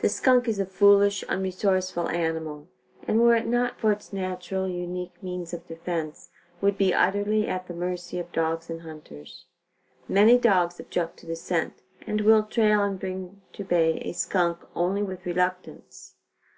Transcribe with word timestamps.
The 0.00 0.08
skunk 0.08 0.48
is 0.48 0.58
a 0.58 0.64
foolish, 0.64 1.22
unresourceful 1.28 2.08
animal 2.10 2.68
and 3.06 3.20
were 3.20 3.36
it 3.36 3.46
not 3.46 3.78
for 3.78 3.92
its 3.92 4.10
natural, 4.10 4.66
unique 4.66 5.22
means 5.22 5.52
of 5.52 5.66
defense, 5.68 6.30
would 6.62 6.78
be 6.78 6.94
utterly 6.94 7.46
at 7.46 7.66
the 7.68 7.74
mercy 7.74 8.18
of 8.18 8.32
dogs 8.32 8.70
and 8.70 8.80
hunters. 8.80 9.44
Many 10.08 10.38
dogs 10.38 10.80
object 10.80 11.18
to 11.18 11.26
the 11.26 11.36
scent 11.36 11.82
and 12.06 12.22
will 12.22 12.44
trail 12.44 12.80
and 12.82 12.98
bring 12.98 13.42
to 13.52 13.62
bay 13.62 13.98
a 14.06 14.12
skunk 14.12 14.60
only 14.74 15.02
with 15.02 15.26
reluctance. 15.26 16.14